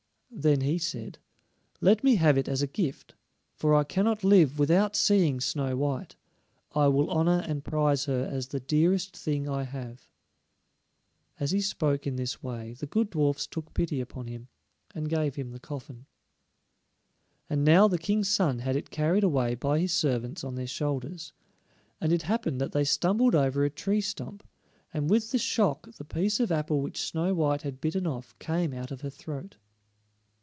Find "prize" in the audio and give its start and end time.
7.65-8.05